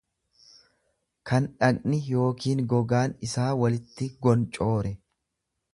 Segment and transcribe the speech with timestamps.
[1.31, 4.99] kan dhaqni yookiin gogaan isaa walitti goncoore.